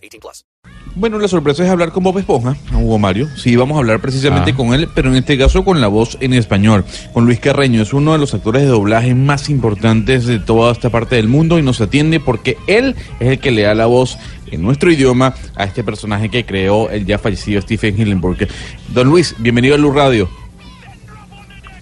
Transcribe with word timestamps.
18 0.00 0.20
plus. 0.20 0.44
Bueno, 0.96 1.18
la 1.20 1.28
sorpresa 1.28 1.64
es 1.64 1.70
hablar 1.70 1.92
con 1.92 2.02
Bob 2.02 2.18
Esponja, 2.18 2.56
Hugo 2.74 2.98
Mario. 2.98 3.28
Sí, 3.36 3.54
vamos 3.54 3.76
a 3.76 3.78
hablar 3.78 4.00
precisamente 4.00 4.50
Ah. 4.50 4.56
con 4.56 4.74
él, 4.74 4.88
pero 4.94 5.08
en 5.08 5.16
este 5.16 5.38
caso 5.38 5.64
con 5.64 5.80
la 5.80 5.86
voz 5.86 6.18
en 6.20 6.34
español. 6.34 6.84
Con 7.12 7.26
Luis 7.26 7.38
Carreño, 7.38 7.80
es 7.82 7.92
uno 7.92 8.12
de 8.12 8.18
los 8.18 8.34
actores 8.34 8.62
de 8.62 8.68
doblaje 8.68 9.14
más 9.14 9.48
importantes 9.48 10.26
de 10.26 10.40
toda 10.40 10.72
esta 10.72 10.90
parte 10.90 11.14
del 11.16 11.28
mundo 11.28 11.58
y 11.58 11.62
nos 11.62 11.80
atiende 11.80 12.18
porque 12.18 12.56
él 12.66 12.96
es 13.20 13.28
el 13.28 13.38
que 13.38 13.52
le 13.52 13.62
da 13.62 13.74
la 13.74 13.86
voz 13.86 14.18
en 14.50 14.62
nuestro 14.62 14.90
idioma 14.90 15.32
a 15.54 15.64
este 15.64 15.84
personaje 15.84 16.28
que 16.28 16.44
creó 16.44 16.90
el 16.90 17.06
ya 17.06 17.18
fallecido 17.18 17.62
Stephen 17.62 17.98
Hillenburg. 18.00 18.48
Don 18.92 19.08
Luis, 19.08 19.36
bienvenido 19.38 19.76
a 19.76 19.78
Luz 19.78 19.94
Radio. 19.94 20.28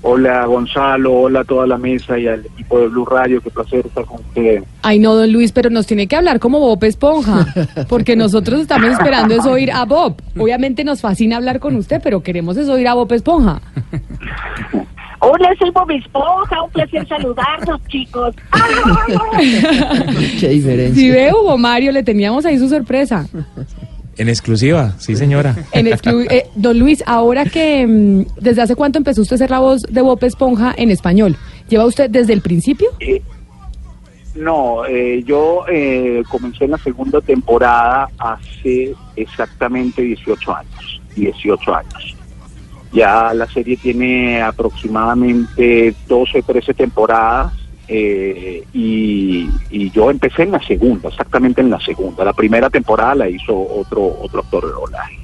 Hola 0.02 0.46
Gonzalo, 0.46 1.12
hola 1.12 1.40
a 1.40 1.44
toda 1.44 1.66
la 1.66 1.76
mesa 1.76 2.16
y 2.18 2.28
al 2.28 2.46
equipo 2.46 2.78
de 2.78 2.86
Blue 2.86 3.04
Radio, 3.04 3.40
qué 3.40 3.50
placer 3.50 3.84
estar 3.84 4.04
con 4.04 4.20
ustedes. 4.20 4.62
Ay, 4.82 5.00
no, 5.00 5.14
don 5.14 5.32
Luis, 5.32 5.50
pero 5.50 5.70
nos 5.70 5.86
tiene 5.86 6.06
que 6.06 6.14
hablar 6.14 6.38
como 6.38 6.60
Bob 6.60 6.82
Esponja, 6.84 7.46
porque 7.88 8.14
nosotros 8.14 8.60
estamos 8.60 8.90
esperando 8.90 9.34
es 9.34 9.44
oír 9.44 9.72
a 9.72 9.84
Bob. 9.84 10.22
Obviamente 10.36 10.84
nos 10.84 11.00
fascina 11.00 11.36
hablar 11.36 11.58
con 11.58 11.74
usted, 11.74 12.00
pero 12.02 12.22
queremos 12.22 12.56
es 12.56 12.68
oír 12.68 12.86
a 12.86 12.94
Bob 12.94 13.12
Esponja. 13.12 13.60
Hola, 15.20 15.52
soy 15.58 15.70
Bob 15.72 15.90
Esponja, 15.90 16.62
un 16.62 16.70
placer 16.70 17.08
saludarlos, 17.08 17.80
chicos. 17.88 18.36
Qué 20.40 20.48
diferencia. 20.48 20.94
Si 20.94 21.10
ve, 21.10 21.32
Hugo 21.32 21.58
Mario, 21.58 21.90
le 21.90 22.04
teníamos 22.04 22.46
ahí 22.46 22.56
su 22.56 22.68
sorpresa. 22.68 23.26
En 24.18 24.28
exclusiva, 24.28 24.94
sí 24.98 25.16
señora. 25.16 25.54
En 25.72 25.86
exclu- 25.86 26.26
eh, 26.30 26.46
don 26.54 26.78
Luis, 26.78 27.02
ahora 27.06 27.44
que, 27.44 27.86
mm, 27.86 28.40
¿desde 28.40 28.62
hace 28.62 28.74
cuánto 28.76 28.98
empezó 28.98 29.22
usted 29.22 29.34
a 29.36 29.38
ser 29.38 29.50
la 29.50 29.60
voz 29.60 29.82
de 29.82 30.02
Bob 30.02 30.22
Esponja 30.24 30.74
en 30.76 30.90
español? 30.90 31.36
¿Lleva 31.68 31.86
usted 31.86 32.10
desde 32.10 32.32
el 32.32 32.40
principio? 32.42 32.88
Eh, 33.00 33.22
no, 34.34 34.84
eh, 34.86 35.22
yo 35.24 35.64
eh, 35.68 36.22
comencé 36.28 36.64
en 36.64 36.72
la 36.72 36.78
segunda 36.78 37.20
temporada 37.20 38.08
hace 38.18 38.94
exactamente 39.16 40.02
18 40.02 40.54
años, 40.54 41.00
18 41.16 41.74
años. 41.74 42.14
Ya 42.92 43.32
la 43.34 43.46
serie 43.48 43.76
tiene 43.76 44.40
aproximadamente 44.40 45.94
12, 46.08 46.42
13 46.42 46.74
temporadas 46.74 47.52
eh, 47.88 48.62
y, 48.72 49.48
y 49.70 49.90
yo 49.90 50.10
empecé 50.10 50.42
en 50.42 50.52
la 50.52 50.62
segunda, 50.62 51.08
exactamente 51.08 51.60
en 51.60 51.70
la 51.70 51.80
segunda. 51.80 52.24
La 52.24 52.32
primera 52.32 52.68
temporada 52.68 53.14
la 53.14 53.28
hizo 53.28 53.54
otro, 53.56 54.18
otro 54.20 54.40
actor 54.40 54.66
de 54.66 54.72
doblaje. 54.72 55.18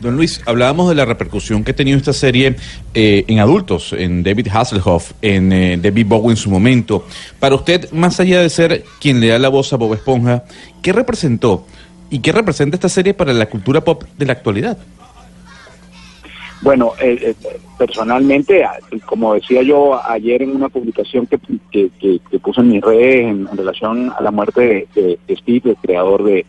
Don 0.00 0.14
Luis, 0.14 0.42
hablábamos 0.44 0.90
de 0.90 0.94
la 0.94 1.06
repercusión 1.06 1.64
que 1.64 1.70
ha 1.70 1.76
tenido 1.76 1.96
esta 1.96 2.12
serie 2.12 2.56
eh, 2.92 3.24
en 3.28 3.38
adultos, 3.38 3.94
en 3.94 4.22
David 4.22 4.48
Hasselhoff, 4.52 5.12
en 5.22 5.52
eh, 5.52 5.78
David 5.78 6.06
Bowie 6.06 6.30
en 6.32 6.36
su 6.36 6.50
momento. 6.50 7.06
Para 7.40 7.54
usted, 7.54 7.90
más 7.92 8.20
allá 8.20 8.42
de 8.42 8.50
ser 8.50 8.84
quien 9.00 9.20
le 9.20 9.28
da 9.28 9.38
la 9.38 9.48
voz 9.48 9.72
a 9.72 9.76
Bob 9.76 9.94
Esponja, 9.94 10.44
¿qué 10.82 10.92
representó 10.92 11.66
y 12.10 12.18
qué 12.18 12.30
representa 12.30 12.76
esta 12.76 12.90
serie 12.90 13.14
para 13.14 13.32
la 13.32 13.46
cultura 13.46 13.80
pop 13.80 14.04
de 14.18 14.26
la 14.26 14.32
actualidad? 14.34 14.76
Bueno, 16.62 16.92
eh, 17.00 17.18
eh, 17.22 17.34
personalmente, 17.78 18.64
como 19.04 19.34
decía 19.34 19.62
yo 19.62 20.00
ayer 20.08 20.42
en 20.42 20.56
una 20.56 20.68
publicación 20.68 21.26
que, 21.26 21.38
que, 21.70 22.38
puse 22.38 22.60
en 22.60 22.70
mis 22.70 22.82
redes 22.82 23.26
en, 23.26 23.46
relación 23.56 24.12
a 24.16 24.22
la 24.22 24.30
muerte 24.30 24.88
de, 24.94 25.36
Steve, 25.36 25.70
el 25.70 25.76
creador 25.76 26.24
de, 26.24 26.46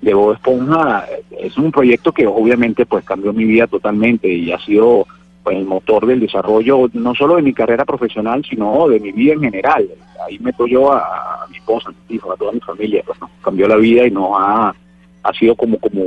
de 0.00 0.14
Bob 0.14 0.34
Esponja, 0.34 1.06
eh, 1.10 1.22
es 1.40 1.56
un 1.56 1.70
proyecto 1.70 2.12
que 2.12 2.26
obviamente 2.26 2.84
pues 2.84 3.04
cambió 3.04 3.32
mi 3.32 3.44
vida 3.44 3.66
totalmente 3.66 4.28
y 4.28 4.50
ha 4.52 4.58
sido 4.58 5.06
pues, 5.44 5.56
el 5.56 5.64
motor 5.64 6.06
del 6.06 6.20
desarrollo 6.20 6.90
no 6.92 7.14
solo 7.14 7.36
de 7.36 7.42
mi 7.42 7.52
carrera 7.52 7.84
profesional, 7.84 8.44
sino 8.48 8.88
de 8.88 8.98
mi 8.98 9.12
vida 9.12 9.34
en 9.34 9.42
general. 9.42 9.88
Ahí 10.26 10.38
meto 10.40 10.66
yo 10.66 10.92
a, 10.92 11.44
a 11.44 11.46
mi 11.48 11.58
esposa, 11.58 11.90
a 11.90 11.92
mis 11.92 12.16
hijos, 12.16 12.34
a 12.34 12.36
toda 12.36 12.52
mi 12.52 12.60
familia, 12.60 13.02
pues, 13.06 13.20
¿no? 13.20 13.30
cambió 13.42 13.68
la 13.68 13.76
vida 13.76 14.06
y 14.06 14.10
nos 14.10 14.30
ha, 14.34 14.74
ha 15.22 15.32
sido 15.34 15.54
como 15.54 15.78
como 15.78 16.02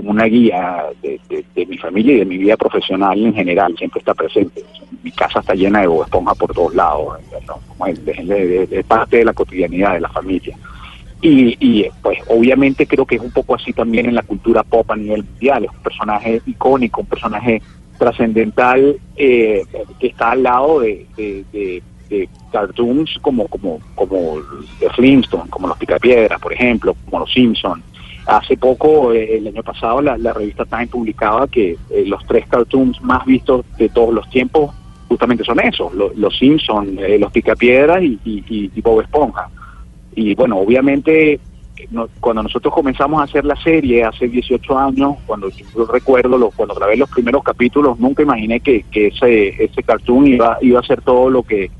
como 0.00 0.10
una 0.12 0.24
guía 0.24 0.84
de, 1.02 1.20
de- 1.28 1.66
mi 1.66 1.76
familia 1.78 2.14
y 2.14 2.18
de 2.20 2.24
mi 2.24 2.38
vida 2.38 2.56
profesional 2.56 3.18
en 3.24 3.34
general, 3.34 3.74
siempre 3.76 3.98
está 3.98 4.14
presente. 4.14 4.64
Mi 5.02 5.10
casa 5.12 5.40
está 5.40 5.54
llena 5.54 5.80
de 5.80 5.86
Bob 5.88 6.04
Esponja 6.04 6.34
por 6.34 6.52
todos 6.54 6.74
lados, 6.74 7.18
es, 8.70 8.84
parte 8.86 9.18
de 9.18 9.24
la 9.24 9.32
cotidianidad 9.32 9.94
de 9.94 10.00
la 10.00 10.08
familia. 10.08 10.56
Y, 11.20 11.56
y, 11.58 11.86
pues 12.00 12.18
obviamente 12.28 12.86
creo 12.86 13.04
que 13.04 13.16
es 13.16 13.20
un 13.20 13.32
poco 13.32 13.56
así 13.56 13.72
también 13.72 14.06
en 14.06 14.14
la 14.14 14.22
cultura 14.22 14.62
pop 14.62 14.88
a 14.90 14.96
nivel 14.96 15.24
mundial, 15.24 15.64
es 15.64 15.70
un 15.70 15.82
personaje 15.82 16.40
icónico, 16.46 17.00
un 17.00 17.06
personaje 17.08 17.60
trascendental 17.98 18.96
eh, 19.16 19.64
que 19.98 20.06
está 20.06 20.30
al 20.32 20.42
lado 20.44 20.80
de, 20.80 21.06
de- 21.16 21.44
de- 21.52 21.82
de 22.08 22.26
cartoons 22.50 23.18
como 23.20 23.46
como 23.48 23.80
como 23.94 24.38
The 24.80 24.88
Flintstones, 24.90 25.50
como 25.50 25.68
los 25.68 25.76
Picapiedras, 25.76 26.40
por 26.40 26.52
ejemplo, 26.54 26.96
como 27.04 27.18
los 27.20 27.30
Simpsons. 27.32 27.84
Hace 28.28 28.58
poco, 28.58 29.14
eh, 29.14 29.38
el 29.38 29.46
año 29.46 29.62
pasado, 29.62 30.02
la, 30.02 30.18
la 30.18 30.34
revista 30.34 30.66
Time 30.66 30.86
publicaba 30.88 31.48
que 31.48 31.78
eh, 31.90 32.04
los 32.06 32.22
tres 32.26 32.46
cartoons 32.46 33.00
más 33.00 33.24
vistos 33.24 33.64
de 33.78 33.88
todos 33.88 34.12
los 34.12 34.28
tiempos 34.28 34.74
justamente 35.08 35.42
son 35.44 35.58
esos, 35.60 35.94
lo- 35.94 36.12
los 36.14 36.36
Simpsons, 36.36 36.90
eh, 37.00 37.18
los 37.18 37.32
Picapiedras 37.32 38.02
y, 38.02 38.18
y, 38.26 38.70
y- 38.74 38.80
Bob 38.82 39.00
Esponja. 39.00 39.48
Y 40.14 40.34
bueno, 40.34 40.58
obviamente, 40.58 41.40
cuando 42.20 42.42
nosotros 42.42 42.74
comenzamos 42.74 43.18
a 43.18 43.24
hacer 43.24 43.46
la 43.46 43.56
serie 43.56 44.04
hace 44.04 44.28
18 44.28 44.78
años, 44.78 45.16
cuando 45.24 45.48
yo 45.48 45.86
recuerdo, 45.86 46.36
lo- 46.36 46.50
cuando 46.50 46.74
grabé 46.74 46.98
los 46.98 47.08
primeros 47.08 47.42
capítulos, 47.42 47.98
nunca 47.98 48.22
imaginé 48.22 48.60
que, 48.60 48.82
que 48.90 49.06
ese, 49.06 49.54
ese 49.64 49.82
cartoon 49.82 50.26
iba, 50.26 50.58
iba 50.60 50.80
a 50.80 50.82
ser 50.82 51.00
todo 51.00 51.30
lo 51.30 51.42
que 51.42 51.70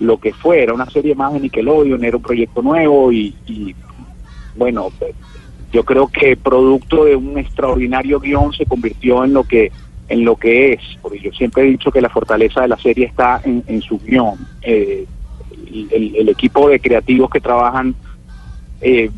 lo 0.00 0.16
que 0.18 0.32
fue, 0.32 0.62
era 0.62 0.72
una 0.74 0.88
serie 0.90 1.16
más 1.16 1.32
de 1.32 1.40
Nickelodeon, 1.40 2.04
era 2.04 2.16
un 2.16 2.22
proyecto 2.22 2.62
nuevo 2.62 3.10
y, 3.10 3.34
y, 3.48 3.74
bueno, 4.54 4.92
yo 5.72 5.84
creo 5.84 6.08
que 6.08 6.36
producto 6.36 7.04
de 7.04 7.16
un 7.16 7.38
extraordinario 7.38 8.20
guion 8.20 8.52
se 8.52 8.64
convirtió 8.66 9.24
en 9.24 9.34
lo 9.34 9.44
que 9.44 9.70
en 10.08 10.24
lo 10.24 10.36
que 10.36 10.72
es, 10.72 10.80
porque 11.02 11.20
yo 11.20 11.30
siempre 11.32 11.64
he 11.64 11.66
dicho 11.66 11.90
que 11.90 12.00
la 12.00 12.08
fortaleza 12.08 12.62
de 12.62 12.68
la 12.68 12.78
serie 12.78 13.04
está 13.06 13.42
en, 13.44 13.62
en 13.66 13.82
su 13.82 13.98
guion. 13.98 14.36
Eh, 14.62 15.04
el, 15.70 16.28
equipo 16.30 16.68
de 16.70 16.80
creativos 16.80 17.28
que 17.28 17.40
trabajan 17.40 17.94
eh, 18.80 19.10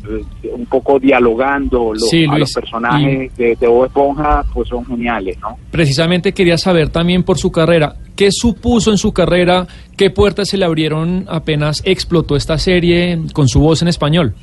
un 0.53 0.65
poco 0.65 0.99
dialogando 0.99 1.93
los- 1.93 2.09
Sí, 2.09 2.25
a 2.29 2.37
los 2.37 2.51
personajes 2.51 3.35
de, 3.37 3.55
de 3.55 3.67
Bob 3.67 3.85
Esponja, 3.85 4.43
pues 4.53 4.67
son 4.67 4.85
geniales, 4.85 5.37
¿no? 5.39 5.57
Precisamente 5.69 6.33
quería 6.33 6.57
saber 6.57 6.89
también 6.89 7.23
por 7.23 7.37
su 7.37 7.51
carrera, 7.51 7.95
¿qué 8.15 8.31
supuso 8.31 8.91
en 8.91 8.97
su 8.97 9.13
carrera? 9.13 9.67
¿Qué 9.95 10.09
puertas 10.09 10.49
se 10.49 10.57
le 10.57 10.65
abrieron 10.65 11.25
apenas 11.29 11.81
explotó 11.85 12.35
esta 12.35 12.57
serie 12.57 13.17
con 13.33 13.47
su 13.47 13.61
voz 13.61 13.81
en 13.81 13.87
español? 13.87 14.33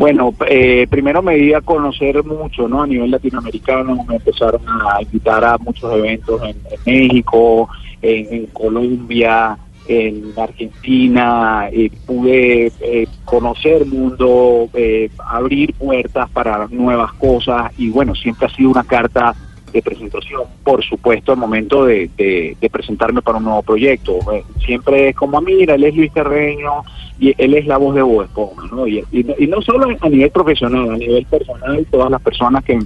Bueno, 0.00 0.32
eh, 0.48 0.86
primero 0.88 1.20
me 1.20 1.34
di 1.34 1.52
a 1.52 1.60
conocer 1.60 2.24
mucho, 2.24 2.66
¿no? 2.66 2.82
A 2.82 2.86
nivel 2.86 3.10
latinoamericano 3.10 4.02
me 4.08 4.16
empezaron 4.16 4.62
a 4.66 5.02
invitar 5.02 5.44
a 5.44 5.58
muchos 5.58 5.92
eventos 5.92 6.40
en, 6.42 6.56
México, 6.86 7.68
en, 8.00 8.46
Colombia, 8.46 9.58
en 9.86 10.32
Argentina, 10.38 11.68
y 11.70 11.90
pude 11.90 12.72
eh, 12.80 13.08
conocer 13.26 13.84
mundo, 13.84 14.70
eh, 14.72 15.10
abrir 15.18 15.74
puertas 15.74 16.30
para 16.30 16.66
nuevas 16.68 17.12
cosas 17.12 17.70
y 17.76 17.90
bueno, 17.90 18.14
siempre 18.14 18.46
ha 18.46 18.56
sido 18.56 18.70
una 18.70 18.84
carta 18.84 19.34
de 19.72 19.82
presentación, 19.82 20.42
por 20.64 20.84
supuesto, 20.84 21.32
al 21.32 21.38
momento 21.38 21.84
de, 21.84 22.10
de- 22.16 22.56
de 22.60 22.70
presentarme 22.70 23.22
para 23.22 23.38
un 23.38 23.44
nuevo 23.44 23.62
proyecto. 23.62 24.18
Eh, 24.32 24.42
siempre 24.64 25.08
es 25.10 25.16
como, 25.16 25.40
mira, 25.40 25.74
él 25.74 25.84
es 25.84 25.94
Luis 25.94 26.12
Terreño 26.12 26.82
y 27.18 27.34
él 27.36 27.54
es 27.54 27.66
la 27.66 27.76
voz 27.76 27.94
de 27.94 28.02
Bob 28.02 28.22
Esponja, 28.22 28.62
¿no? 28.72 28.86
Y, 28.86 29.04
y 29.12 29.24
no- 29.24 29.34
y 29.38 29.46
no 29.46 29.60
solo 29.62 29.86
a 30.00 30.08
nivel 30.08 30.30
profesional, 30.30 30.90
a 30.90 30.96
nivel 30.96 31.24
personal, 31.26 31.86
todas 31.90 32.10
las 32.10 32.20
personas 32.22 32.64
que, 32.64 32.78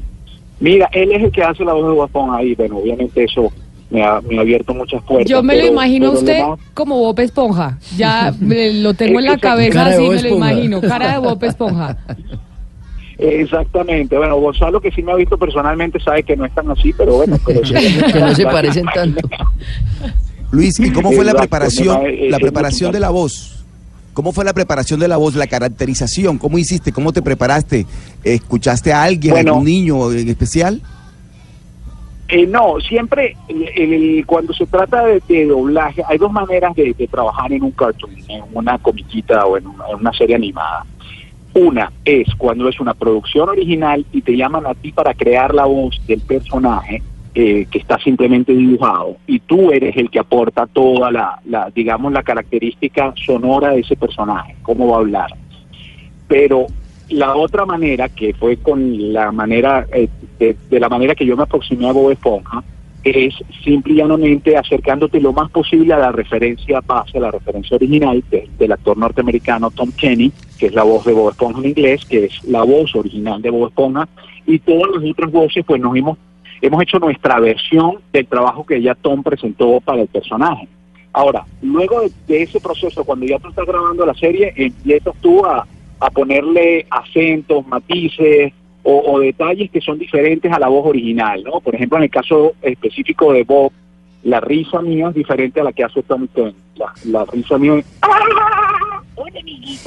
mira, 0.61 0.89
él 0.93 1.13
es 1.13 1.23
el 1.25 1.31
que 1.33 1.43
hace 1.43 1.65
la 1.65 1.73
voz 1.73 1.87
de 1.89 1.95
Bob 1.95 2.07
Esponja 2.07 2.43
y 2.43 2.55
bueno, 2.55 2.79
obviamente 2.79 3.25
eso 3.25 3.53
me 3.91 4.03
ha, 4.03 4.21
me 4.23 4.39
ha 4.39 4.41
abierto 4.41 4.75
muchas 4.75 5.03
puertas. 5.05 5.31
Yo 5.31 5.43
me 5.43 5.55
lo 5.55 5.61
pero- 5.63 5.73
imagino 5.73 6.07
a 6.09 6.11
pero 6.11 6.21
usted 6.21 6.43
como 6.75 6.99
Bob 6.99 7.21
Esponja. 7.21 7.79
Ya 7.97 8.35
me 8.41 8.73
lo 8.73 8.95
tengo 8.95 9.21
en 9.21 9.27
la 9.27 9.33
Exacto. 9.35 9.49
cabeza 9.57 9.73
Cara 9.75 9.91
de 9.91 9.95
así, 9.97 10.09
me 10.25 10.31
lo 10.31 10.37
imagino. 10.37 10.81
Cara 10.81 11.13
de 11.13 11.19
Bob 11.19 11.45
Esponja. 11.45 11.97
Exactamente, 13.19 14.17
bueno, 14.19 14.37
Gonzalo 14.37 14.81
que 14.81 14.91
sí 14.91 15.03
me 15.03 15.13
ha 15.13 15.17
visto 15.17 15.39
personalmente 15.39 16.01
sabe 16.01 16.23
que 16.25 16.37
no 16.37 16.45
es 16.45 16.55
tan 16.55 16.71
así, 16.71 16.93
pero 16.93 17.15
bueno, 17.15 17.37
pero 17.47 17.65
sí. 17.65 17.75
Que 18.13 18.21
no 18.21 18.35
se 18.35 18.45
parecen 18.45 18.87
tanto. 18.93 19.29
Luis, 20.51 20.79
¿y 20.81 20.91
cómo 20.93 21.13
fue 21.13 21.25
la 21.25 21.35
preparación, 21.35 22.07
eh, 22.07 22.29
la 22.31 22.37
eh, 22.37 22.41
preparación 22.41 22.89
mucho- 22.89 22.95
de 22.97 23.01
la 23.01 23.11
voz? 23.11 23.65
¿Cómo 24.15 24.31
fue 24.33 24.45
la 24.45 24.53
preparación 24.53 25.01
de 25.01 25.09
la 25.09 25.17
voz, 25.17 25.35
la 25.35 25.49
caracterización? 25.49 26.39
¿Cómo 26.39 26.57
hiciste? 26.59 26.93
¿Cómo 26.93 27.13
te 27.13 27.21
preparaste? 27.23 27.85
¿Escuchaste 28.23 28.93
a 28.93 29.03
alguien, 29.03 29.33
Bueno. 29.35 29.53
algún 29.53 29.65
niño 29.65 30.13
en 30.13 30.29
especial? 30.29 30.81
Eh, 32.29 32.47
no, 32.47 32.81
siempre 32.81 33.37
el- 33.49 33.69
el- 33.77 34.27
cuando 34.27 34.53
se 34.55 34.67
trata 34.67 35.05
de, 35.05 35.21
de 35.29 35.47
doblaje, 35.47 36.03
hay 36.09 36.17
dos 36.17 36.33
maneras 36.33 36.75
de, 36.75 36.95
de 36.97 37.07
trabajar 37.09 37.53
en 37.53 37.63
un 37.65 37.73
cartoon, 37.73 38.13
en 38.29 38.43
una 38.55 38.79
comiquita 38.79 39.45
o 39.47 39.59
en 39.59 39.67
una, 39.67 39.85
en 39.89 39.97
una 39.97 40.13
serie 40.13 40.37
animada. 40.37 40.87
Una 41.55 41.93
es 42.05 42.35
cuando 42.37 42.69
es 42.69 42.81
una 42.81 42.95
producción 42.95 43.49
original 43.49 44.05
y 44.13 44.23
te 44.23 44.37
llaman 44.37 44.67
a 44.67 44.75
ti 44.75 44.91
para 44.93 45.15
crear 45.15 45.55
la 45.55 45.65
voz 45.67 46.01
del 46.07 46.21
personaje 46.21 47.01
eh, 47.37 47.67
que 47.71 47.79
está 47.79 47.99
simplemente 47.99 48.53
dibujado 48.53 49.17
y 49.27 49.39
tú 49.41 49.71
eres 49.73 49.97
el 49.97 50.11
que 50.11 50.19
aporta 50.19 50.67
toda 50.67 51.11
la, 51.13 51.41
la, 51.47 51.71
digamos, 51.75 52.13
la 52.13 52.23
característica 52.23 53.13
sonora 53.25 53.71
de 53.71 53.81
ese 53.81 53.97
personaje, 53.97 54.55
cómo 54.63 54.89
va 54.89 54.97
a 54.97 55.01
hablar. 55.01 55.31
Pero 56.29 56.67
la 57.11 57.37
otra 57.37 57.65
manera, 57.67 58.09
que 58.09 58.35
fue 58.35 58.57
con 58.57 59.13
la 59.13 59.31
manera, 59.31 59.87
eh, 59.93 60.09
de, 60.39 60.57
de 60.71 60.81
la 60.81 60.89
manera 60.89 61.15
que 61.15 61.27
yo 61.27 61.37
me 61.37 61.43
aproximé 61.45 61.89
a 61.89 61.93
Bob 61.93 62.11
Esponja, 62.11 62.65
es 63.03 63.35
simple 63.63 63.93
y 63.93 63.97
llanamente 63.97 64.57
acercándote 64.57 65.21
lo 65.21 65.33
más 65.35 65.51
posible 65.51 65.93
a 65.93 65.99
la 65.99 66.11
referencia 66.13 66.81
base, 66.81 67.19
a 67.19 67.21
la 67.21 67.31
referencia 67.31 67.77
original 67.77 68.25
de- 68.31 68.49
del 68.59 68.73
actor 68.73 68.97
norteamericano 68.97 69.71
Tom 69.71 69.93
Kenny, 69.93 70.33
que 70.65 70.69
es 70.69 70.75
la 70.75 70.83
voz 70.83 71.05
de 71.05 71.13
Bob 71.13 71.29
Esponja 71.29 71.61
en 71.61 71.67
inglés, 71.69 72.07
que 72.07 72.25
es 72.25 72.43
la 72.45 72.63
voz 72.63 72.95
original 72.97 73.43
de 73.43 73.51
Bob 73.51 73.69
Esponja, 73.69 74.09
y 74.47 74.59
todas 74.61 74.89
las 74.97 75.11
otras 75.11 75.31
voces, 75.31 75.63
pues 75.67 75.79
nos 75.79 75.95
hemos, 75.95 76.17
hemos 76.63 76.83
hecho 76.83 76.99
nuestra 76.99 77.39
versión 77.39 77.99
del 78.15 78.27
trabajo 78.27 78.65
que 78.65 78.81
ya 78.81 78.95
Tom 78.95 79.23
presentó 79.23 79.79
para 79.83 80.01
el 80.01 80.09
personaje. 80.09 80.67
Ahora, 81.13 81.45
luego 81.61 82.01
de, 82.01 82.11
de 82.27 82.43
ese 82.45 82.61
proceso, 82.61 83.05
cuando 83.05 83.27
ya 83.27 83.39
tú 83.39 83.49
estás 83.51 83.67
grabando 83.67 84.07
la 84.07 84.15
serie, 84.15 84.55
empiezas 84.57 85.15
tú 85.21 85.45
a, 85.45 85.67
a 86.01 86.11
ponerle 86.11 86.87
acentos, 86.89 87.67
matices 87.67 88.55
o, 88.85 89.03
o 89.13 89.21
detalles 89.21 89.71
que 89.71 89.83
son 89.83 89.99
diferentes 89.99 90.51
a 90.51 90.59
la 90.59 90.69
voz 90.69 90.87
original, 90.87 91.45
¿no? 91.45 91.61
Por 91.61 91.75
ejemplo, 91.75 91.99
en 91.99 92.05
el 92.05 92.11
caso 92.11 92.55
específico 92.63 93.35
de 93.35 93.45
Bob, 93.45 93.71
la 94.23 94.41
risa 94.41 94.81
mía 94.81 95.09
es 95.11 95.15
diferente 95.15 95.61
a 95.61 95.65
la 95.65 95.73
que 95.75 95.85
hace 95.85 96.03
Tom 96.05 96.27
Kenny. 96.35 96.55
La, 96.77 96.91
la 97.05 97.25
risa 97.27 97.59
mía 97.59 97.75
es- 97.75 97.87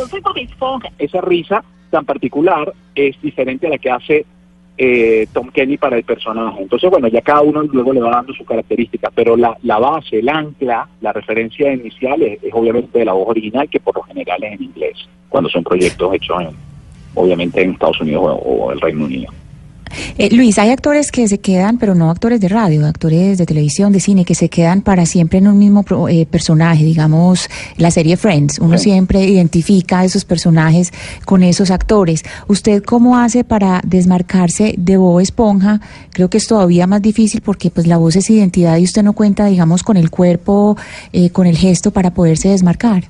Soy 0.06 0.22
Bob 0.60 0.82
esa 1.00 1.22
risa 1.22 1.64
tan 1.90 2.06
particular 2.06 2.72
es 2.94 3.20
diferente 3.22 3.66
a 3.66 3.72
la 3.72 3.78
que 3.78 3.90
hace 3.90 4.26
eh, 4.78 5.28
Tom 5.34 5.50
Kenny 5.50 5.78
para 5.78 5.98
el 5.98 6.04
personaje. 6.04 6.62
Entonces, 6.62 6.90
bueno, 6.90 7.08
ya 7.08 7.22
cada 7.22 7.42
uno 7.42 7.64
luego 7.64 7.94
le 7.94 8.02
va 8.02 8.12
dando 8.12 8.34
su 8.34 8.46
característica, 8.46 9.10
pero 9.14 9.36
la, 9.36 9.58
la 9.64 9.80
base, 9.80 10.20
el 10.20 10.30
ancla, 10.30 10.88
la 11.02 11.14
referencia 11.14 11.74
inicial 11.74 12.22
es, 12.22 12.44
es 12.44 12.54
obviamente 12.54 13.00
de 13.00 13.06
la 13.06 13.14
voz 13.14 13.30
original, 13.30 13.68
que 13.70 13.80
por 13.80 13.96
lo 13.96 14.04
general 14.04 14.44
es 14.44 14.54
en 14.54 14.64
inglés, 14.64 15.10
cuando 15.30 15.50
son 15.50 15.64
proyectos 15.64 16.14
hechos 16.14 16.42
en, 16.42 16.50
obviamente 17.16 17.62
en 17.62 17.72
Estados 17.72 18.00
Unidos 18.02 18.24
o, 18.24 18.34
o 18.36 18.72
el 18.72 18.80
Reino 18.80 19.06
Unido. 19.06 19.34
Eh, 20.18 20.30
Luis, 20.36 20.58
hay 20.60 20.70
actores 20.70 21.12
que 21.12 21.28
se 21.28 21.40
quedan, 21.40 21.78
pero 21.78 21.96
no 21.96 22.10
actores 22.10 22.40
de 22.42 22.48
radio, 22.48 22.86
actores 22.86 23.38
de 23.38 23.46
televisión, 23.46 23.92
de 23.92 24.00
cine, 24.00 24.26
que 24.26 24.36
se 24.36 24.50
quedan 24.50 24.82
para 24.82 25.06
siempre 25.06 25.40
en 25.40 25.48
un 25.48 25.58
mismo 25.58 25.84
pro- 25.84 26.08
eh, 26.10 26.26
personaje, 26.30 26.84
digamos, 26.84 27.50
la 27.78 27.92
serie 27.92 28.18
Friends. 28.18 28.60
Uno 28.60 28.78
Sí. 28.78 28.86
siempre 28.86 29.24
identifica 29.26 30.00
a 30.00 30.06
esos 30.06 30.26
personajes 30.26 30.92
con 31.26 31.44
esos 31.44 31.72
actores. 31.72 32.24
¿Usted 32.48 32.84
cómo 32.84 33.18
hace 33.18 33.44
para 33.44 33.82
desmarcarse 33.86 34.76
de 34.78 34.98
Bob 34.98 35.20
Esponja? 35.20 35.80
Creo 36.12 36.30
que 36.30 36.38
es 36.38 36.48
todavía 36.48 36.88
más 36.88 37.02
difícil 37.02 37.42
porque 37.42 37.70
pues 37.70 37.88
la 37.88 37.98
voz 37.98 38.16
es 38.16 38.30
identidad 38.30 38.78
y 38.78 38.84
usted 38.84 39.04
no 39.04 39.14
cuenta, 39.14 39.46
digamos, 39.46 39.84
con 39.84 39.98
el 39.98 40.10
cuerpo, 40.10 40.78
eh, 41.14 41.30
con 41.30 41.48
el 41.48 41.58
gesto 41.58 41.92
para 41.92 42.12
poderse 42.14 42.50
desmarcar. 42.50 43.06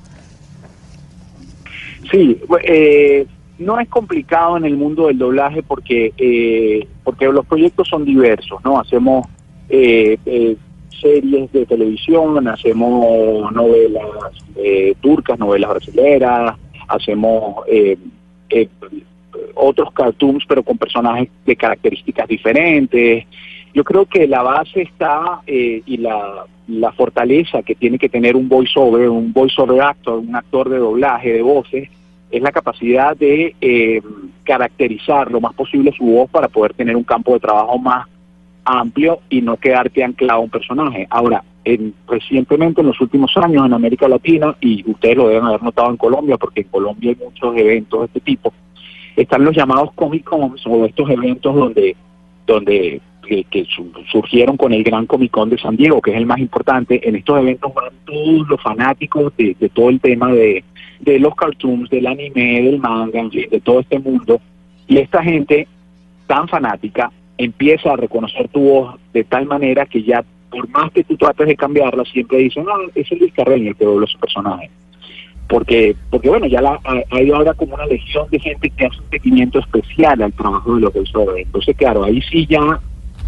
Sí, 2.10 2.38
eh, 2.64 3.26
no 3.58 3.80
es 3.80 3.88
complicado 3.88 4.56
en 4.56 4.64
el 4.64 4.76
mundo 4.76 5.08
del 5.08 5.18
doblaje 5.18 5.62
porque 5.62 6.12
eh, 6.16 6.86
porque 7.04 7.26
los 7.26 7.46
proyectos 7.46 7.88
son 7.88 8.04
diversos, 8.04 8.62
¿no? 8.64 8.78
Hacemos 8.78 9.26
eh, 9.68 10.16
eh, 10.24 10.56
series 11.00 11.52
de 11.52 11.66
televisión, 11.66 12.46
hacemos 12.48 13.52
novelas 13.52 14.04
eh, 14.56 14.94
turcas, 15.00 15.38
novelas 15.38 15.70
brasileras, 15.70 16.56
hacemos 16.88 17.64
eh, 17.68 17.96
eh, 18.50 18.68
otros 19.54 19.92
cartoons 19.92 20.44
pero 20.48 20.62
con 20.62 20.78
personajes 20.78 21.28
de 21.44 21.56
características 21.56 22.28
diferentes. 22.28 23.26
Yo 23.74 23.84
creo 23.84 24.06
que 24.06 24.26
la 24.26 24.42
base 24.42 24.82
está 24.82 25.42
y 25.46 25.98
la, 25.98 26.46
la 26.66 26.90
fortaleza 26.92 27.62
que 27.62 27.74
tiene 27.74 27.98
que 27.98 28.08
tener 28.08 28.34
un 28.34 28.48
voiceover, 28.48 29.08
un 29.10 29.32
voiceover 29.32 29.82
actor, 29.82 30.18
un 30.18 30.34
actor 30.34 30.68
de 30.70 30.78
doblaje, 30.78 31.34
de 31.34 31.42
voces, 31.42 31.88
es 32.30 32.42
la 32.42 32.52
capacidad 32.52 33.16
de 33.16 33.54
eh, 33.60 34.02
caracterizar 34.44 35.30
lo 35.30 35.40
más 35.40 35.54
posible 35.54 35.92
su 35.96 36.04
voz 36.04 36.30
para 36.30 36.48
poder 36.48 36.74
tener 36.74 36.96
un 36.96 37.04
campo 37.04 37.32
de 37.34 37.40
trabajo 37.40 37.78
más 37.78 38.06
amplio 38.64 39.20
y 39.30 39.40
no 39.40 39.56
quedarte 39.56 40.04
anclado 40.04 40.40
a 40.40 40.42
un 40.44 40.50
personaje. 40.50 41.06
Ahora, 41.10 41.42
en, 41.64 41.94
recientemente 42.06 42.80
en 42.82 42.88
los 42.88 43.00
últimos 43.00 43.34
años 43.36 43.64
en 43.64 43.72
América 43.72 44.08
Latina, 44.08 44.54
y 44.60 44.88
ustedes 44.90 45.16
lo 45.16 45.28
deben 45.28 45.44
haber 45.44 45.62
notado 45.62 45.90
en 45.90 45.96
Colombia, 45.96 46.36
porque 46.36 46.60
en 46.62 46.68
Colombia 46.68 47.10
hay 47.10 47.24
muchos 47.24 47.56
eventos 47.56 48.00
de 48.00 48.06
este 48.06 48.20
tipo, 48.20 48.52
están 49.16 49.44
los 49.44 49.56
llamados 49.56 49.92
Comic 49.94 50.24
Cons 50.24 50.62
o 50.66 50.84
estos 50.84 51.08
eventos 51.10 51.54
donde, 51.54 51.96
donde 52.46 53.00
que, 53.26 53.44
que 53.44 53.64
su- 53.64 53.92
surgieron 54.10 54.56
con 54.56 54.72
el 54.72 54.84
Gran 54.84 55.06
Comic 55.06 55.30
Con 55.30 55.50
de 55.50 55.58
San 55.58 55.76
Diego, 55.76 56.00
que 56.00 56.12
es 56.12 56.16
el 56.16 56.24
más 56.26 56.38
importante. 56.38 57.06
En 57.06 57.16
estos 57.16 57.38
eventos 57.40 57.74
van 57.74 57.92
todos 58.04 58.48
los 58.48 58.62
fanáticos 58.62 59.36
de, 59.36 59.56
de 59.58 59.68
todo 59.70 59.88
el 59.90 60.00
tema 60.00 60.32
de, 60.32 60.64
de 61.00 61.18
los 61.18 61.34
cartoons, 61.34 61.88
del 61.90 62.06
anime, 62.06 62.62
del 62.62 62.78
manga, 62.78 63.20
en 63.20 63.30
fin, 63.30 63.46
de 63.50 63.60
todo 63.60 63.80
este 63.80 63.98
mundo. 63.98 64.40
Y 64.86 64.98
esta 64.98 65.22
gente 65.22 65.66
tan 66.26 66.48
fanática 66.48 67.10
empieza 67.36 67.92
a 67.92 67.96
reconocer 67.96 68.48
tu 68.48 68.60
voz 68.60 68.96
de 69.12 69.24
tal 69.24 69.46
manera 69.46 69.86
que 69.86 70.02
ya, 70.02 70.24
por 70.50 70.68
más 70.70 70.90
que 70.92 71.04
tú 71.04 71.16
trates 71.16 71.46
de 71.46 71.56
cambiarla, 71.56 72.04
siempre 72.04 72.38
dicen, 72.38 72.64
no, 72.64 72.72
es 72.94 73.10
el 73.12 73.18
Luis 73.18 73.32
Carreño 73.34 73.70
el 73.70 73.76
que 73.76 73.84
dobló 73.84 74.06
su 74.06 74.18
personaje. 74.18 74.70
Porque, 75.48 75.96
porque 76.10 76.28
bueno, 76.28 76.46
ya 76.46 76.60
la, 76.60 76.78
hay- 77.10 77.30
ahora 77.30 77.54
como 77.54 77.74
una 77.74 77.86
legión 77.86 78.26
de 78.30 78.38
gente 78.38 78.68
que 78.70 78.86
hace 78.86 78.98
un 79.00 79.08
seguimiento 79.10 79.58
especial 79.60 80.20
al 80.20 80.32
trabajo 80.32 80.74
de 80.74 80.82
los 80.82 80.92
voiceovers. 80.92 81.46
Entonces, 81.46 81.74
claro, 81.76 82.04
ahí 82.04 82.20
sí 82.22 82.46
ya 82.46 82.78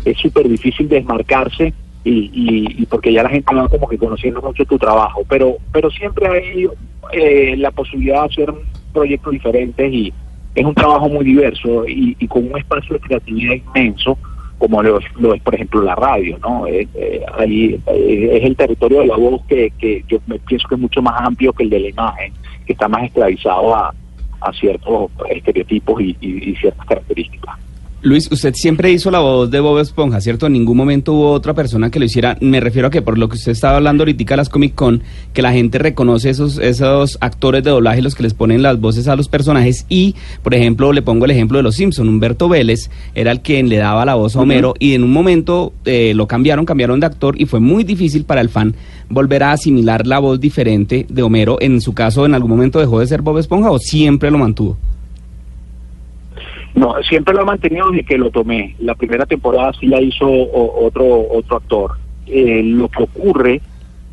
es 0.04 0.18
súper 0.18 0.46
difícil 0.48 0.88
desmarcarse 0.88 1.72
y, 2.04 2.30
y, 2.32 2.82
y 2.82 2.86
porque 2.86 3.12
ya 3.12 3.22
la 3.22 3.28
gente 3.28 3.54
va 3.54 3.68
como 3.68 3.88
que 3.88 3.98
conociendo 3.98 4.40
mucho 4.40 4.64
tu 4.64 4.78
trabajo. 4.78 5.22
Pero, 5.28 5.56
pero 5.72 5.90
siempre 5.90 6.26
hay 6.28 6.68
eh, 7.12 7.56
la 7.56 7.70
posibilidad 7.70 8.22
de 8.22 8.26
hacer 8.26 8.54
proyectos 8.92 9.32
diferentes 9.32 9.92
y 9.92 10.12
es 10.54 10.64
un 10.64 10.74
trabajo 10.74 11.08
muy 11.08 11.24
diverso 11.24 11.84
y, 11.86 12.14
con 12.26 12.50
un 12.50 12.58
espacio 12.58 12.94
de 12.94 13.00
creatividad 13.00 13.54
inmenso 13.54 14.18
como 14.58 14.82
lo, 14.82 14.98
lo 15.18 15.32
es 15.32 15.40
por 15.42 15.54
ejemplo 15.54 15.80
la 15.80 15.94
radio 15.94 16.36
no 16.38 16.66
Eh, 16.66 16.86
eh, 16.94 17.24
ahí 17.38 17.80
eh, 17.86 18.30
es 18.32 18.44
el 18.44 18.56
territorio 18.56 19.00
de 19.00 19.06
la 19.06 19.16
voz 19.16 19.42
que, 19.46 19.72
que 19.78 20.04
yo 20.08 20.18
me 20.26 20.38
pienso 20.40 20.68
que 20.68 20.74
es 20.74 20.80
mucho 20.80 21.00
más 21.00 21.14
amplio 21.20 21.52
que 21.52 21.62
el 21.62 21.70
de 21.70 21.80
la 21.80 21.88
imagen 21.88 22.32
que 22.66 22.72
está 22.72 22.88
más 22.88 23.04
esclavizado 23.04 23.74
a, 23.74 23.94
a 24.40 24.52
ciertos 24.52 25.10
estereotipos 25.30 26.02
y 26.02 26.56
ciertas 26.60 26.86
características 26.86 27.58
Luis, 28.02 28.32
usted 28.32 28.54
siempre 28.54 28.90
hizo 28.90 29.10
la 29.10 29.18
voz 29.18 29.50
de 29.50 29.60
Bob 29.60 29.78
Esponja, 29.78 30.22
¿cierto? 30.22 30.46
En 30.46 30.54
ningún 30.54 30.74
momento 30.74 31.12
hubo 31.12 31.32
otra 31.32 31.52
persona 31.52 31.90
que 31.90 31.98
lo 31.98 32.06
hiciera. 32.06 32.38
Me 32.40 32.58
refiero 32.58 32.88
a 32.88 32.90
que 32.90 33.02
por 33.02 33.18
lo 33.18 33.28
que 33.28 33.36
usted 33.36 33.52
estaba 33.52 33.76
hablando 33.76 34.04
ahorita 34.04 34.36
las 34.36 34.48
Comic 34.48 34.74
Con, 34.74 35.02
que 35.34 35.42
la 35.42 35.52
gente 35.52 35.78
reconoce 35.78 36.30
esos, 36.30 36.56
esos 36.56 37.18
actores 37.20 37.62
de 37.62 37.68
doblaje, 37.68 38.00
los 38.00 38.14
que 38.14 38.22
les 38.22 38.32
ponen 38.32 38.62
las 38.62 38.80
voces 38.80 39.06
a 39.06 39.16
los 39.16 39.28
personajes. 39.28 39.84
Y, 39.90 40.14
por 40.42 40.54
ejemplo, 40.54 40.94
le 40.94 41.02
pongo 41.02 41.26
el 41.26 41.30
ejemplo 41.30 41.58
de 41.58 41.62
los 41.62 41.74
Simpson. 41.74 42.08
Humberto 42.08 42.48
Vélez 42.48 42.88
era 43.14 43.32
el 43.32 43.40
quien 43.42 43.68
le 43.68 43.76
daba 43.76 44.06
la 44.06 44.14
voz 44.14 44.34
a 44.34 44.40
Homero 44.40 44.72
y 44.78 44.94
en 44.94 45.04
un 45.04 45.12
momento 45.12 45.74
eh, 45.84 46.14
lo 46.14 46.26
cambiaron, 46.26 46.64
cambiaron 46.64 47.00
de 47.00 47.06
actor 47.06 47.38
y 47.38 47.44
fue 47.44 47.60
muy 47.60 47.84
difícil 47.84 48.24
para 48.24 48.40
el 48.40 48.48
fan 48.48 48.74
volver 49.10 49.42
a 49.42 49.52
asimilar 49.52 50.06
la 50.06 50.20
voz 50.20 50.40
diferente 50.40 51.04
de 51.06 51.22
Homero. 51.22 51.58
En 51.60 51.82
su 51.82 51.92
caso, 51.92 52.24
¿en 52.24 52.32
algún 52.32 52.50
momento 52.50 52.80
dejó 52.80 53.00
de 53.00 53.08
ser 53.08 53.20
Bob 53.20 53.36
Esponja 53.36 53.70
o 53.70 53.78
siempre 53.78 54.30
lo 54.30 54.38
mantuvo? 54.38 54.78
No, 56.74 56.94
siempre 57.02 57.34
lo 57.34 57.42
he 57.42 57.44
mantenido 57.44 57.90
desde 57.90 58.04
que 58.04 58.18
lo 58.18 58.30
tomé. 58.30 58.76
La 58.78 58.94
primera 58.94 59.26
temporada 59.26 59.72
sí 59.78 59.86
la 59.86 60.00
hizo 60.00 60.26
otro 60.28 61.26
otro 61.32 61.56
actor. 61.56 61.92
Eh, 62.26 62.62
lo 62.64 62.88
que 62.88 63.02
ocurre 63.02 63.60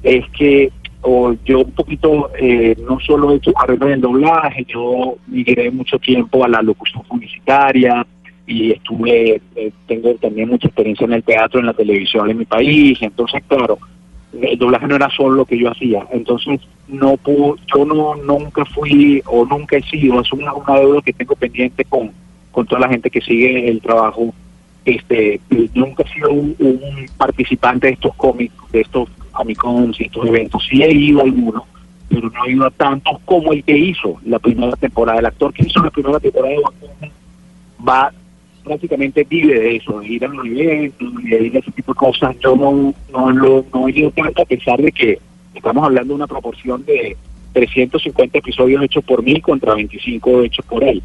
es 0.04 0.26
que 0.32 0.72
o 1.02 1.34
yo 1.46 1.60
un 1.60 1.72
poquito, 1.72 2.32
eh, 2.40 2.76
no 2.86 3.00
solo 3.00 3.32
he 3.32 3.36
hecho 3.36 3.54
carrera 3.54 3.94
en 3.94 4.02
doblaje, 4.02 4.66
yo 4.66 5.18
migré 5.28 5.72
mucho 5.72 6.00
tiempo 6.00 6.44
a 6.44 6.48
la 6.48 6.62
locución 6.62 7.04
publicitaria 7.04 8.06
y 8.46 8.72
estuve, 8.72 9.42
eh, 9.56 9.72
tengo 9.88 10.14
también 10.16 10.50
mucha 10.50 10.68
experiencia 10.68 11.06
en 11.06 11.14
el 11.14 11.24
teatro, 11.24 11.60
en 11.60 11.68
la 11.68 11.74
televisión 11.74 12.30
en 12.30 12.38
mi 12.38 12.46
país, 12.46 12.98
entonces 13.02 13.44
claro, 13.48 13.78
el 14.42 14.58
doblaje 14.58 14.88
no 14.88 14.96
era 14.96 15.10
solo 15.10 15.36
lo 15.36 15.46
que 15.46 15.58
yo 15.58 15.70
hacía, 15.70 16.06
entonces 16.12 16.60
no 16.88 17.16
pudo, 17.18 17.56
yo 17.74 17.86
no 17.86 18.16
nunca 18.16 18.66
fui 18.66 19.22
o 19.28 19.46
nunca 19.46 19.78
he 19.78 19.84
sido, 19.84 20.20
es 20.22 20.32
una, 20.34 20.54
una 20.54 20.80
deuda 20.80 21.02
que 21.02 21.14
tengo 21.14 21.36
pendiente 21.36 21.86
con, 21.86 22.12
con 22.58 22.66
toda 22.66 22.82
la 22.82 22.90
gente 22.90 23.12
que 23.12 23.22
sigue 23.22 23.70
el 23.70 23.80
trabajo. 23.82 24.34
Este, 24.84 25.40
nunca 25.76 26.02
he 26.02 26.12
sido 26.12 26.32
un, 26.32 27.06
participante 27.16 27.86
de 27.86 27.94
estos 27.94 28.16
cómics, 28.16 28.56
de 28.72 28.82
estos 28.82 29.08
Comic 29.32 29.58
Cons 29.60 30.02
y 30.02 30.06
estos 30.06 30.26
eventos. 30.26 30.66
Sí 30.68 30.82
he 30.82 30.92
ido 30.92 31.20
a 31.20 31.26
algunos, 31.26 31.62
pero 32.10 32.32
no 32.32 32.42
ha 32.42 32.50
ido 32.50 32.66
a 32.66 32.72
tantos 32.72 33.20
como 33.26 33.54
el 33.54 33.64
que 33.64 33.78
hizo 33.78 34.18
la 34.26 34.40
primera 34.40 34.76
temporada. 34.76 35.20
El 35.20 35.28
actor 35.28 35.54
que 35.54 35.68
hizo 35.68 35.84
la 35.84 35.92
primera 35.92 36.20
temporada 36.20 36.56
de 36.56 36.62
Esponja 36.62 37.16
va 37.88 38.12
prácticamente 38.64 39.24
vive 39.24 39.60
de 39.60 39.76
eso, 39.76 40.00
de 40.00 40.08
ir 40.08 40.26
a 40.26 40.28
los 40.28 40.48
eventos, 40.48 41.14
de 41.26 41.44
ir 41.44 41.56
a 41.58 41.60
ese 41.60 41.72
tipo 41.74 41.94
de 41.94 42.00
cosas. 42.00 42.36
Yo 42.40 42.56
no, 42.56 42.92
no, 43.12 43.32
lo, 43.34 43.66
no 43.72 43.88
he 43.88 43.92
ido 43.92 44.10
tanto 44.10 44.42
a 44.42 44.46
pesar 44.46 44.82
de 44.82 44.92
que 44.92 45.20
estamos 45.54 45.84
hablando 45.84 46.14
de 46.14 46.16
una 46.16 46.28
proporción 46.28 46.84
de 46.86 47.16
350 47.54 48.40
episodios 48.40 48.82
hechos 48.82 49.04
por 49.04 49.22
mí 49.22 49.40
contra 49.42 49.76
25 49.76 50.42
hechos 50.42 50.66
por 50.66 50.84
él. 50.84 51.04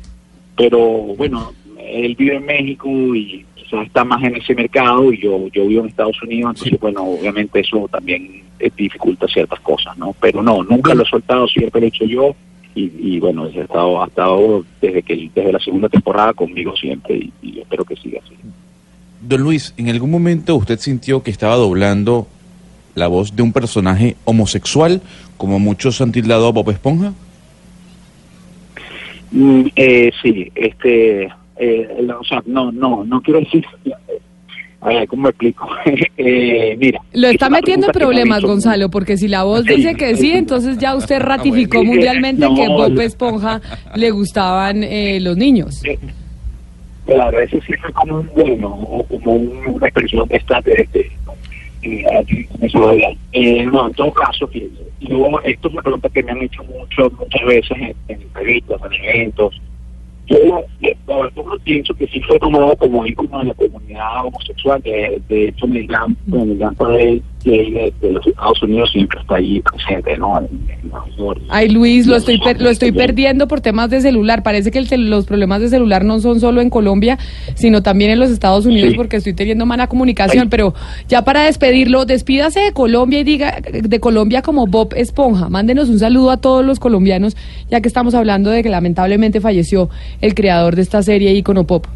Pero 0.57 0.79
bueno, 1.17 1.53
él 1.79 2.15
vive 2.17 2.37
en 2.37 2.47
México 2.47 2.89
y 3.15 3.45
quizás 3.55 3.87
está 3.87 4.05
más 4.05 4.23
en 4.23 4.37
ese 4.37 4.55
mercado 4.55 5.13
y 5.13 5.21
yo, 5.21 5.49
yo 5.49 5.67
vivo 5.67 5.83
en 5.83 5.89
Estados 5.89 6.23
Unidos, 6.23 6.55
entonces 6.57 6.81
bueno, 6.81 7.03
obviamente 7.05 7.61
eso 7.61 7.89
también 7.91 8.43
eh, 8.59 8.71
dificulta 8.77 9.27
ciertas 9.29 9.61
cosas, 9.61 9.97
¿no? 9.97 10.15
Pero 10.21 10.43
no, 10.43 10.63
nunca 10.63 10.95
lo 10.95 11.03
he 11.03 11.07
soltado, 11.07 11.47
siempre 11.49 11.81
lo 11.81 11.87
he 11.87 11.89
hecho 11.89 12.05
yo 12.05 12.35
y, 12.75 12.91
y 12.99 13.21
bueno, 13.21 13.45
ha 13.45 13.49
estado, 13.49 14.03
ha 14.03 14.07
estado 14.07 14.65
desde 14.81 15.03
que 15.03 15.31
desde 15.35 15.53
la 15.53 15.61
segunda 15.61 15.89
temporada 15.89 16.33
conmigo 16.33 16.75
siempre 16.77 17.17
y, 17.17 17.33
y 17.43 17.61
espero 17.61 17.85
que 17.85 17.97
siga 17.97 18.21
así. 18.25 18.35
Don 19.21 19.41
Luis, 19.41 19.73
¿en 19.77 19.89
algún 19.89 20.11
momento 20.11 20.57
usted 20.57 20.79
sintió 20.79 21.23
que 21.23 21.31
estaba 21.31 21.57
doblando 21.57 22.27
la 22.95 23.09
voz 23.09 23.35
de 23.37 23.43
un 23.43 23.53
personaje 23.53 24.17
homosexual, 24.25 25.01
como 25.37 25.59
muchos 25.59 26.01
han 26.01 26.13
tildado 26.13 26.49
a 26.49 26.53
Bob 26.53 26.71
Esponja? 26.71 27.13
Mm, 29.33 29.63
eh, 29.77 30.11
sí, 30.23 30.51
este, 30.55 31.25
eh, 31.57 32.07
o 32.19 32.25
sea, 32.25 32.43
no, 32.47 32.71
no, 32.71 33.03
no 33.05 33.21
quiero 33.23 33.41
decir, 33.41 33.65
a 34.81 34.89
ver, 34.89 35.07
¿cómo 35.09 35.23
me 35.23 35.29
explico? 35.31 35.69
eh, 36.19 36.77
mira. 36.79 37.01
Lo 37.15 37.29
es 37.29 37.35
está 37.35 37.49
metiendo 37.49 37.87
en 37.87 37.93
me 37.95 38.01
problemas, 38.01 38.43
Gonzalo, 38.43 38.89
porque 38.91 39.17
si 39.17 39.29
la 39.29 39.45
voz 39.45 39.65
Sí, 39.65 39.77
dice 39.77 39.95
que 39.95 40.17
sí, 40.17 40.33
entonces 40.33 40.77
ya 40.79 40.95
usted 40.97 41.21
ratificó 41.21 41.79
bueno. 41.79 41.93
mundialmente 41.93 42.43
No, 42.47 42.55
que 42.55 42.69
Bob. 42.69 43.01
Esponja 43.01 43.61
le 43.95 44.11
gustaban 44.11 44.83
eh, 44.83 45.19
los 45.21 45.37
niños. 45.37 45.85
Eh, 45.85 45.99
Claro, 47.05 47.41
eso 47.41 47.59
sí 47.67 47.73
fue 47.83 47.93
como 47.93 48.21
un 48.21 48.31
bueno, 48.33 48.69
o 48.69 49.03
como 49.05 49.33
un- 49.35 49.75
una 49.75 49.89
expresión 49.89 50.29
de 50.29 50.37
esta 50.37 50.61
de, 50.61 50.89
de- 50.93 51.11
eh, 51.83 53.67
no, 53.67 53.87
en 53.89 53.95
todo 53.95 54.13
caso, 54.13 54.49
yo, 54.53 55.41
esto 55.45 55.69
es 55.69 55.75
una 55.75 55.83
pregunta 55.83 56.09
que 56.09 56.23
me 56.23 56.33
han 56.33 56.43
hecho 56.43 56.63
mucho, 56.65 57.11
muchas 57.19 57.45
veces 57.45 57.77
en, 57.77 57.95
en 58.09 58.23
entrevistas, 58.23 58.81
en 58.85 59.05
eventos. 59.05 59.61
Yo, 60.27 60.65
la 60.81 61.17
verdad, 61.17 61.43
pienso 61.65 61.95
que 61.95 62.07
sí 62.07 62.21
fue 62.21 62.39
tomado 62.39 62.77
como 62.77 63.05
ícono 63.05 63.41
de 63.41 63.47
la 63.47 63.55
comunidad 63.55 64.25
homosexual. 64.25 64.81
De, 64.83 65.21
de 65.29 65.49
hecho, 65.49 65.67
gran 65.67 66.15
padre 66.77 67.05
gay 67.05 67.23
de, 67.45 67.93
de 68.01 68.13
los 68.13 68.27
Estados 68.27 68.63
Unidos 68.63 68.91
siempre 68.93 69.21
está 69.21 69.37
ahí 69.37 69.61
presente, 69.61 70.17
¿no? 70.17 70.39
En, 70.39 70.45
en. 70.71 70.93
Ay, 71.49 71.69
Luis, 71.69 72.07
lo 72.07 72.17
estoy 72.17 72.39
per- 72.39 72.61
lo 72.61 72.69
estoy 72.71 72.93
perdiendo 72.93 73.49
por 73.49 73.61
temas 73.61 73.91
de 73.91 74.01
celular. 74.01 74.43
Parece 74.43 74.71
que 74.71 74.79
el 74.79 75.11
los 75.11 75.27
problemas 75.27 75.61
de 75.61 75.69
celular 75.69 76.05
no 76.05 76.21
son 76.21 76.41
solo 76.41 76.61
en 76.61 76.71
Colombia, 76.71 77.19
sino 77.55 77.83
también 77.83 78.11
en 78.11 78.19
los 78.21 78.31
Estados 78.31 78.67
Unidos, 78.67 78.91
Sí. 78.91 78.97
porque 78.97 79.17
estoy 79.17 79.35
teniendo 79.35 79.67
mala 79.67 79.87
comunicación. 79.87 80.45
Ay. 80.45 80.49
Pero 80.51 80.75
ya 81.09 81.23
para 81.25 81.45
despedirlo, 81.45 82.05
despídase 82.05 82.61
de 82.61 82.73
Colombia 82.73 83.21
y 83.21 83.25
diga 83.25 83.59
de 83.61 84.01
Colombia 84.01 84.43
como 84.43 84.67
Bob 84.67 84.95
Esponja. 84.97 85.49
Mándenos 85.49 85.89
un 85.89 85.99
saludo 85.99 86.31
a 86.31 86.37
todos 86.37 86.65
los 86.65 86.79
colombianos, 86.79 87.37
ya 87.71 87.81
que 87.81 87.89
estamos 87.89 88.15
hablando 88.15 88.51
de 88.51 88.63
que 88.63 88.69
lamentablemente 88.69 89.41
falleció 89.41 89.91
el 90.21 90.35
creador 90.35 90.77
de 90.77 90.83
esta 90.83 91.03
serie 91.03 91.33
Icono 91.35 91.65
Pop. 91.67 91.87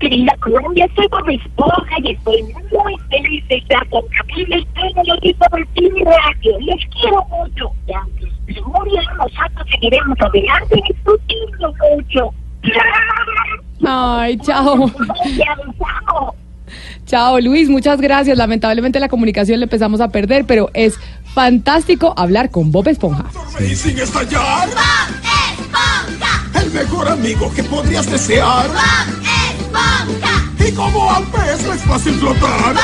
Querida 0.00 0.34
Colombia, 0.40 0.88
soy 0.96 1.06
Bob 1.08 1.28
Esponja 1.28 1.96
y 2.02 2.12
estoy 2.12 2.42
muy 2.42 2.96
feliz 3.10 3.46
de 3.48 3.56
estar 3.56 3.86
con 3.90 4.02
Camila 4.08 4.56
y 4.56 5.10
aquí 5.10 5.34
por 5.34 5.50
Martín 5.52 5.92
Radio. 6.06 6.58
Les 6.60 6.86
quiero 6.86 7.24
mucho. 7.26 7.70
Y 7.86 7.92
aunque 7.92 8.54
se 8.54 8.60
murieron, 8.62 9.16
nosotros 9.18 9.68
seguiremos 9.70 10.16
adelante 10.20 10.82
disfrutando 10.88 11.74
mucho. 11.94 12.34
Ay, 13.86 14.38
chao. 14.38 14.90
Chao, 17.04 17.40
Luis, 17.40 17.68
muchas 17.68 18.00
gracias. 18.00 18.38
Lamentablemente 18.38 19.00
la 19.00 19.08
comunicación 19.08 19.60
la 19.60 19.64
empezamos 19.64 20.00
a 20.00 20.08
perder, 20.08 20.46
pero 20.46 20.70
es 20.72 20.98
fantástico 21.34 22.14
hablar 22.16 22.50
con 22.50 22.72
Bob 22.72 22.88
Esponja. 22.88 23.26
Y 23.58 23.74
sin 23.74 23.98
estallar. 23.98 24.68
El 26.54 26.70
mejor 26.70 27.08
amigo 27.08 27.52
que 27.54 27.64
podrías 27.64 28.10
desear. 28.10 28.70
Y 30.58 30.72
como 30.72 31.10
al 31.12 31.24
pez 31.24 31.62
no 31.66 31.72
es 31.72 31.82
fácil 31.82 32.14
flotar. 32.14 32.74